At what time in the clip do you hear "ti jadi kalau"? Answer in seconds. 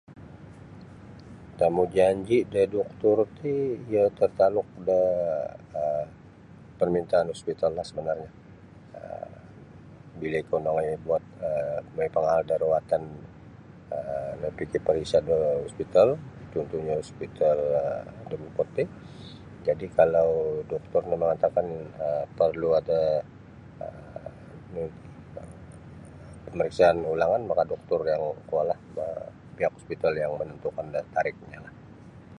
18.75-20.29